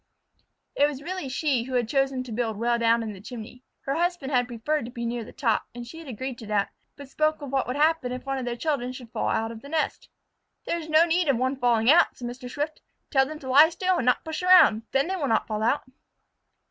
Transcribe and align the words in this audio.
It 0.75 0.87
was 0.87 1.03
really 1.03 1.29
she 1.29 1.65
who 1.65 1.75
had 1.75 1.87
chosen 1.87 2.23
to 2.23 2.31
build 2.31 2.57
well 2.57 2.79
down 2.79 3.03
in 3.03 3.13
the 3.13 3.21
chimney. 3.21 3.61
Her 3.81 3.93
husband 3.93 4.31
had 4.31 4.47
preferred 4.47 4.85
to 4.85 4.91
be 4.91 5.05
near 5.05 5.23
the 5.23 5.31
top, 5.31 5.67
and 5.75 5.85
she 5.85 5.99
had 5.99 6.07
agreed 6.07 6.39
to 6.39 6.47
that, 6.47 6.71
but 6.95 7.07
spoke 7.07 7.39
of 7.43 7.51
what 7.51 7.67
would 7.67 7.75
happen 7.75 8.11
if 8.11 8.25
one 8.25 8.39
of 8.39 8.45
their 8.45 8.55
children 8.55 8.93
should 8.93 9.11
fall 9.11 9.29
out 9.29 9.51
of 9.51 9.61
the 9.61 9.69
nest. 9.69 10.09
"There 10.65 10.79
is 10.79 10.89
no 10.89 11.05
need 11.05 11.29
of 11.29 11.37
one 11.37 11.55
falling 11.55 11.91
out," 11.91 12.17
said 12.17 12.27
Mr. 12.27 12.49
Swift. 12.49 12.81
"Tell 13.11 13.27
them 13.27 13.37
to 13.37 13.49
lie 13.49 13.69
still 13.69 13.97
and 13.97 14.05
not 14.07 14.25
push 14.25 14.41
around. 14.41 14.81
Then 14.91 15.05
they 15.07 15.15
will 15.17 15.27
not 15.27 15.45
fall 15.45 15.61
out." 15.61 15.83